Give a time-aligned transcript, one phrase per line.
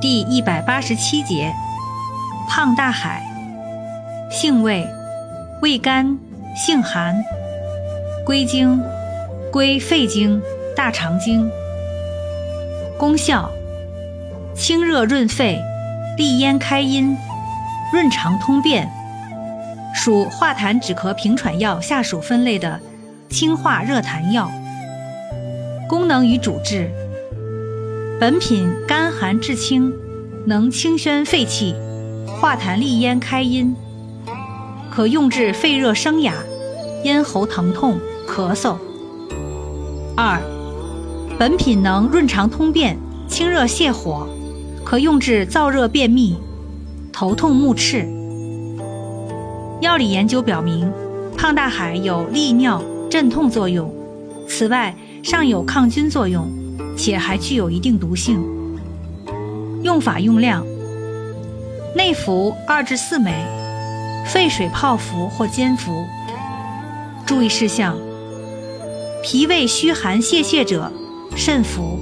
[0.00, 1.52] 第一百八十七节，
[2.48, 3.20] 胖大海，
[4.30, 4.86] 性味，
[5.60, 6.16] 味甘，
[6.54, 7.16] 性寒，
[8.24, 8.80] 归经，
[9.50, 10.40] 归肺经、
[10.76, 11.50] 大肠经。
[12.96, 13.50] 功效，
[14.54, 15.60] 清热润肺，
[16.16, 17.16] 利咽开阴，
[17.92, 18.88] 润肠通便，
[19.92, 22.78] 属化痰止咳平喘药下属分类的
[23.28, 24.48] 清化热痰药。
[25.88, 26.88] 功能与主治。
[28.20, 29.92] 本品甘寒治清，
[30.44, 31.72] 能清宣肺气，
[32.26, 33.76] 化痰利咽开阴，
[34.90, 36.34] 可用治肺热生哑、
[37.04, 38.76] 咽喉疼痛、咳嗽。
[40.16, 40.40] 二，
[41.38, 44.26] 本品能润肠通便、清热泻火，
[44.84, 46.36] 可用治燥热便秘、
[47.12, 48.04] 头痛目赤。
[49.80, 50.92] 药理研究表明，
[51.36, 53.88] 胖大海有利尿、镇痛作用，
[54.48, 56.50] 此外尚有抗菌作用。
[56.98, 58.44] 且还具有一定毒性。
[59.82, 60.66] 用法用量：
[61.94, 63.32] 内服二至四枚，
[64.26, 66.04] 沸水泡服或煎服。
[67.24, 67.96] 注意事项：
[69.22, 70.92] 脾胃虚寒泄泻者
[71.36, 71.97] 慎服。